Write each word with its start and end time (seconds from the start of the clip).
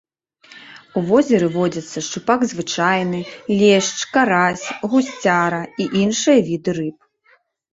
У 0.99 1.01
возеры 1.09 1.49
водзяцца 1.57 2.03
шчупак 2.05 2.41
звычайны, 2.53 3.19
лешч, 3.59 3.93
карась, 4.17 4.65
гусцяра 4.95 5.63
і 5.85 5.89
іншыя 6.05 6.39
віды 6.49 6.71
рыб. 6.81 6.97